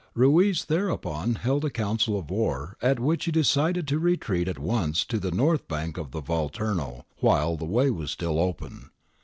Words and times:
Ruiz 0.15 0.65
thereupon 0.65 1.35
held 1.35 1.63
a 1.63 1.69
Council 1.69 2.17
of 2.17 2.31
War 2.31 2.75
at 2.81 2.99
which 2.99 3.25
he 3.25 3.31
de 3.31 3.43
cided 3.43 3.87
to 3.87 3.99
retreat 3.99 4.47
at 4.47 4.57
once 4.57 5.05
to 5.05 5.19
the 5.19 5.29
north 5.29 5.67
bank 5.67 5.95
of 5.95 6.09
the 6.09 6.23
Volturno, 6.23 7.03
while 7.19 7.55
the 7.55 7.65
way 7.65 7.91
was 7.91 8.09
still 8.09 8.39
open. 8.39 8.89